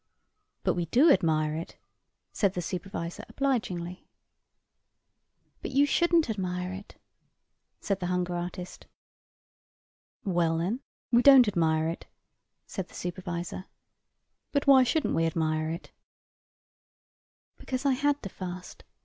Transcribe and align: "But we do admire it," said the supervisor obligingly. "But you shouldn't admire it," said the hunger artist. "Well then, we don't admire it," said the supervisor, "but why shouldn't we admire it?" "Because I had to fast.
"But 0.63 0.73
we 0.73 0.87
do 0.87 1.11
admire 1.11 1.53
it," 1.55 1.77
said 2.33 2.55
the 2.55 2.61
supervisor 2.63 3.23
obligingly. 3.29 4.07
"But 5.61 5.69
you 5.69 5.85
shouldn't 5.85 6.27
admire 6.27 6.73
it," 6.73 6.99
said 7.79 7.99
the 7.99 8.07
hunger 8.07 8.33
artist. 8.35 8.87
"Well 10.25 10.57
then, 10.57 10.79
we 11.11 11.21
don't 11.21 11.47
admire 11.47 11.87
it," 11.87 12.07
said 12.65 12.87
the 12.87 12.95
supervisor, 12.95 13.65
"but 14.51 14.65
why 14.65 14.81
shouldn't 14.81 15.13
we 15.13 15.27
admire 15.27 15.69
it?" 15.69 15.91
"Because 17.59 17.85
I 17.85 17.93
had 17.93 18.23
to 18.23 18.29
fast. 18.29 18.83